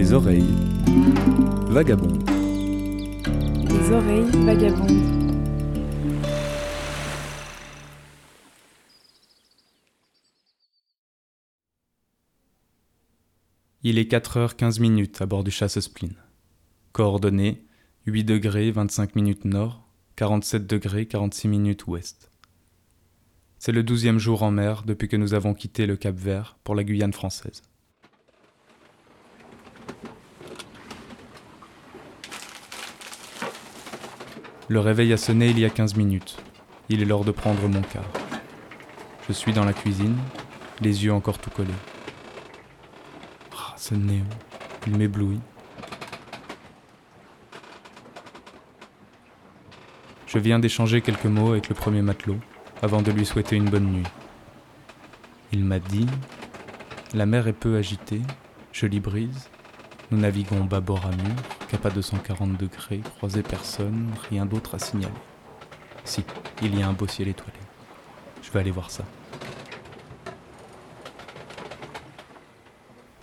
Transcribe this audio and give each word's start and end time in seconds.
Les 0.00 0.12
oreilles 0.12 0.54
vagabondes. 1.70 2.22
Les 3.68 3.90
oreilles 3.90 4.44
vagabondes. 4.44 4.92
Il 13.82 13.98
est 13.98 14.08
4h15 14.08 14.80
minutes 14.80 15.20
à 15.20 15.26
bord 15.26 15.42
du 15.42 15.50
chasse 15.50 15.80
spleen. 15.80 16.14
Coordonnées 16.92 17.64
8 18.06 18.22
degrés 18.22 18.70
25 18.70 19.16
minutes 19.16 19.46
nord, 19.46 19.88
47 20.14 20.64
degrés 20.64 21.06
46 21.06 21.48
minutes 21.48 21.88
ouest. 21.88 22.30
C'est 23.58 23.72
le 23.72 23.82
douzième 23.82 24.20
jour 24.20 24.44
en 24.44 24.52
mer 24.52 24.84
depuis 24.86 25.08
que 25.08 25.16
nous 25.16 25.34
avons 25.34 25.54
quitté 25.54 25.86
le 25.88 25.96
Cap 25.96 26.14
Vert 26.14 26.56
pour 26.62 26.76
la 26.76 26.84
Guyane 26.84 27.12
française. 27.12 27.62
Le 34.70 34.80
réveil 34.80 35.14
a 35.14 35.16
sonné 35.16 35.48
il 35.48 35.58
y 35.58 35.64
a 35.64 35.70
15 35.70 35.96
minutes. 35.96 36.36
Il 36.90 37.00
est 37.00 37.06
l'heure 37.06 37.24
de 37.24 37.30
prendre 37.30 37.66
mon 37.68 37.80
quart. 37.80 38.04
Je 39.26 39.32
suis 39.32 39.54
dans 39.54 39.64
la 39.64 39.72
cuisine, 39.72 40.18
les 40.82 41.06
yeux 41.06 41.12
encore 41.14 41.38
tout 41.38 41.48
collés. 41.48 41.70
Ah, 43.56 43.72
ce 43.78 43.94
néon, 43.94 44.26
il 44.86 44.98
m'éblouit. 44.98 45.40
Je 50.26 50.38
viens 50.38 50.58
d'échanger 50.58 51.00
quelques 51.00 51.24
mots 51.24 51.52
avec 51.52 51.70
le 51.70 51.74
premier 51.74 52.02
matelot 52.02 52.36
avant 52.82 53.00
de 53.00 53.10
lui 53.10 53.24
souhaiter 53.24 53.56
une 53.56 53.70
bonne 53.70 53.90
nuit. 53.90 54.06
Il 55.50 55.64
m'a 55.64 55.78
dit 55.78 56.06
La 57.14 57.24
mer 57.24 57.48
est 57.48 57.54
peu 57.54 57.78
agitée, 57.78 58.20
jolie 58.70 59.00
brise, 59.00 59.48
nous 60.10 60.18
naviguons 60.18 60.64
bâbord 60.64 61.06
à 61.06 61.10
mur, 61.10 61.57
cap 61.68 61.84
à 61.84 61.90
240 61.90 62.56
degrés, 62.56 63.00
croisé 63.16 63.42
personne, 63.42 64.10
rien 64.30 64.46
d'autre 64.46 64.74
à 64.74 64.78
signaler. 64.78 65.12
Si, 66.04 66.24
il 66.62 66.78
y 66.78 66.82
a 66.82 66.88
un 66.88 66.94
beau 66.94 67.06
ciel 67.06 67.28
étoilé. 67.28 67.58
Je 68.42 68.50
vais 68.50 68.60
aller 68.60 68.70
voir 68.70 68.90
ça. 68.90 69.04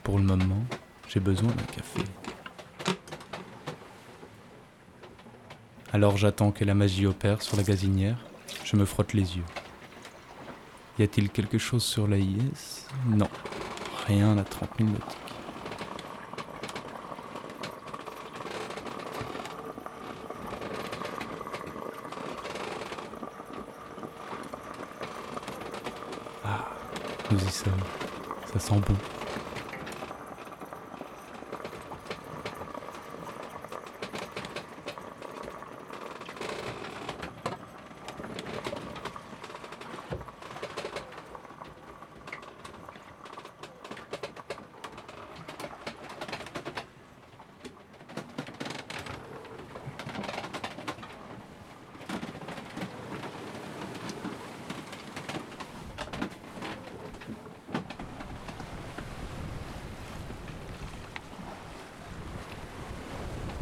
Pour 0.03 0.19
le 0.19 0.23
moment, 0.23 0.63
j'ai 1.07 1.19
besoin 1.19 1.49
d'un 1.49 1.63
café. 1.63 2.01
Alors 5.91 6.17
j'attends 6.17 6.51
que 6.51 6.63
la 6.63 6.75
magie 6.75 7.07
opère 7.07 7.41
sur 7.41 7.57
la 7.57 7.63
gazinière, 7.63 8.17
je 8.63 8.75
me 8.75 8.85
frotte 8.85 9.13
les 9.13 9.37
yeux. 9.37 9.45
Y 10.99 11.03
a-t-il 11.03 11.29
quelque 11.29 11.57
chose 11.57 11.83
sur 11.83 12.07
la 12.07 12.17
IS 12.17 12.85
Non, 13.07 13.29
rien 14.05 14.37
à 14.37 14.43
30 14.43 14.69
000 14.77 14.89
nautiques. 14.89 15.44
Nous 27.31 27.39
y 27.39 27.51
sommes. 27.51 27.73
Ça 28.53 28.59
sent 28.59 28.75
bon. 28.87 29.14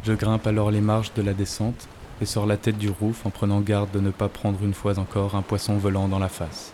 Je 0.03 0.11
grimpe 0.11 0.47
alors 0.47 0.69
les 0.69 0.81
marches 0.81 1.13
de 1.13 1.21
la 1.21 1.33
descente 1.33 1.87
et 2.19 2.25
sors 2.25 2.45
la 2.45 2.57
tête 2.57 2.77
du 2.77 2.89
roof 2.89 3.25
en 3.25 3.29
prenant 3.29 3.61
garde 3.61 3.89
de 3.91 4.01
ne 4.01 4.11
pas 4.11 4.27
prendre 4.27 4.61
une 4.61 4.73
fois 4.73 4.99
encore 4.99 5.35
un 5.35 5.41
poisson 5.41 5.77
volant 5.77 6.09
dans 6.09 6.19
la 6.19 6.27
face. 6.27 6.73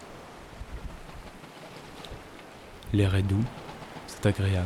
L'air 2.91 3.13
est 3.13 3.21
doux, 3.21 3.45
c'est 4.07 4.25
agréable. 4.25 4.65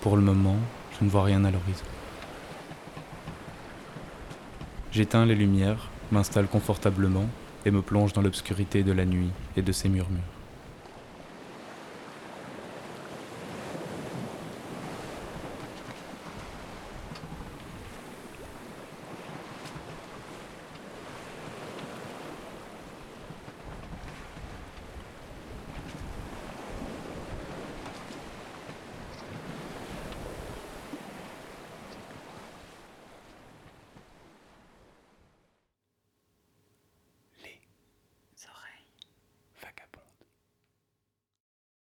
Pour 0.00 0.14
le 0.14 0.22
moment, 0.22 0.56
je 0.98 1.04
ne 1.04 1.10
vois 1.10 1.24
rien 1.24 1.44
à 1.44 1.50
l'horizon. 1.50 1.84
J'éteins 4.92 5.26
les 5.26 5.34
lumières, 5.34 5.90
m'installe 6.12 6.46
confortablement 6.46 7.26
et 7.64 7.72
me 7.72 7.82
plonge 7.82 8.12
dans 8.12 8.22
l'obscurité 8.22 8.84
de 8.84 8.92
la 8.92 9.04
nuit 9.04 9.30
et 9.56 9.62
de 9.62 9.72
ses 9.72 9.88
murmures. 9.88 10.35